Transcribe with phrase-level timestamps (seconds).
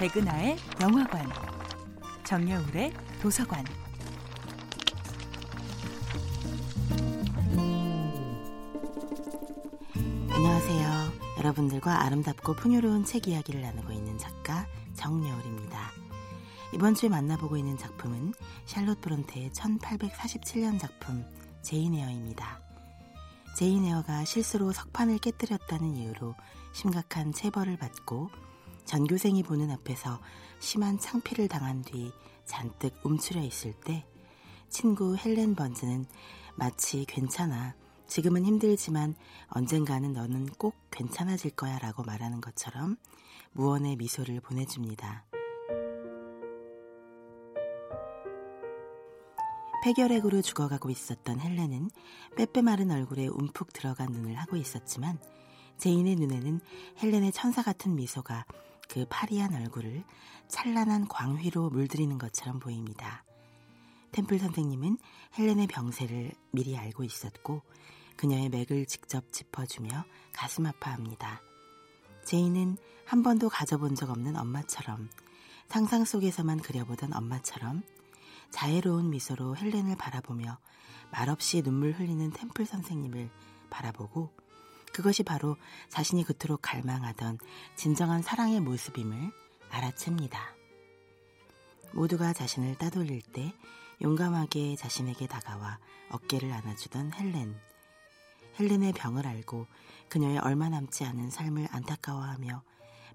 [0.00, 1.28] 백은하의 영화관,
[2.24, 2.90] 정여울의
[3.20, 3.62] 도서관.
[10.30, 11.12] 안녕하세요.
[11.36, 15.90] 여러분들과 아름답고 풍요로운 책 이야기를 나누고 있는 작가 정여울입니다.
[16.72, 18.32] 이번 주에 만나보고 있는 작품은
[18.64, 21.26] 샬롯 브론테의 1847년 작품
[21.60, 22.58] 제인 에어입니다.
[23.54, 26.34] 제인 에어가 실수로 석판을 깨뜨렸다는 이유로
[26.72, 28.30] 심각한 체벌을 받고
[28.90, 30.18] 전교생이 보는 앞에서
[30.58, 32.10] 심한 창피를 당한 뒤
[32.44, 34.04] 잔뜩 움츠려 있을 때
[34.68, 36.06] 친구 헬렌 번즈는
[36.56, 37.76] 마치 괜찮아.
[38.08, 39.14] 지금은 힘들지만
[39.46, 42.96] 언젠가는 너는 꼭 괜찮아질 거야 라고 말하는 것처럼
[43.52, 45.24] 무언의 미소를 보내줍니다.
[49.84, 51.90] 폐결핵으로 죽어가고 있었던 헬렌은
[52.36, 55.20] 빼빼 마른 얼굴에 움푹 들어간 눈을 하고 있었지만
[55.78, 56.60] 제인의 눈에는
[57.00, 58.44] 헬렌의 천사 같은 미소가
[58.90, 60.02] 그 파리한 얼굴을
[60.48, 63.24] 찬란한 광휘로 물들이는 것처럼 보입니다.
[64.10, 64.98] 템플 선생님은
[65.38, 67.62] 헬렌의 병세를 미리 알고 있었고
[68.16, 71.40] 그녀의 맥을 직접 짚어주며 가슴 아파합니다.
[72.24, 75.08] 제인은 한 번도 가져본 적 없는 엄마처럼
[75.68, 77.82] 상상 속에서만 그려보던 엄마처럼
[78.50, 80.58] 자애로운 미소로 헬렌을 바라보며
[81.12, 83.30] 말없이 눈물 흘리는 템플 선생님을
[83.70, 84.30] 바라보고
[85.00, 85.56] 그것이 바로
[85.88, 87.38] 자신이 그토록 갈망하던
[87.74, 89.32] 진정한 사랑의 모습임을
[89.70, 90.38] 알아챕니다.
[91.92, 93.54] 모두가 자신을 따돌릴 때
[94.02, 95.78] 용감하게 자신에게 다가와
[96.10, 97.58] 어깨를 안아주던 헬렌.
[98.58, 99.66] 헬렌의 병을 알고
[100.10, 102.62] 그녀의 얼마 남지 않은 삶을 안타까워하며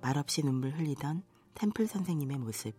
[0.00, 1.24] 말없이 눈물 흘리던
[1.54, 2.76] 템플 선생님의 모습.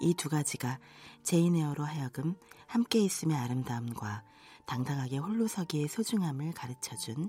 [0.00, 0.80] 이 두 가지가
[1.22, 2.34] 제인 에어로 하여금
[2.66, 4.24] 함께 있음의 아름다움과
[4.66, 7.28] 당당하게 홀로 서기의 소중함을 가르쳐준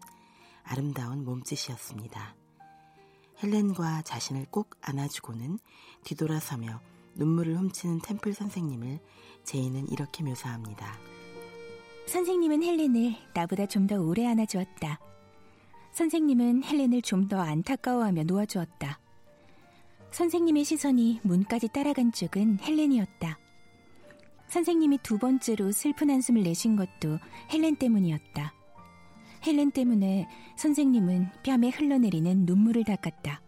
[0.70, 2.36] 아름다운 몸짓이었습니다.
[3.42, 5.58] 헬렌과 자신을 꼭 안아주고는
[6.04, 6.80] 뒤돌아서며
[7.16, 9.00] 눈물을 훔치는 템플 선생님을
[9.46, 11.00] 제인은 이렇게 묘사합니다.
[12.06, 15.00] 선생님은 헬렌을 나보다 좀 더 오래 안아주었다.
[15.92, 19.00] 선생님은 헬렌을 좀 더 안타까워하며 놓아주었다.
[20.12, 23.40] 선생님의 시선이 문까지 따라간 쪽은 헬렌이었다.
[24.50, 27.18] 선생님이 두 번째로 슬픈 한숨을 내신 것도
[27.52, 28.59] 헬렌 때문이었다.
[29.46, 30.28] 헬렌 때문에
[30.58, 33.42] 선생님은 뺨에 흘러내리는 눈물을 닦았다.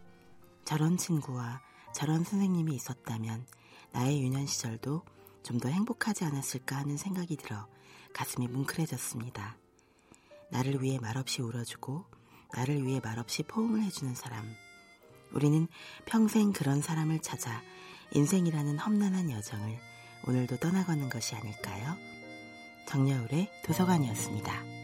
[0.65, 1.61] 저런 친구와
[1.93, 3.45] 저런 선생님이 있었다면
[3.91, 5.03] 나의 유년 시절도
[5.43, 7.67] 좀 더 행복하지 않았을까 하는 생각이 들어
[8.13, 9.57] 가슴이 뭉클해졌습니다.
[10.49, 12.05] 나를 위해 말없이 울어주고
[12.53, 14.45] 나를 위해 말없이 포옹을 해주는 사람.
[15.33, 15.67] 우리는
[16.05, 17.61] 평생 그런 사람을 찾아
[18.13, 19.79] 인생이라는 험난한 여정을
[20.27, 21.95] 오늘도 떠나가는 것이 아닐까요?
[22.87, 24.80] 정여울의 도서관이었습니다.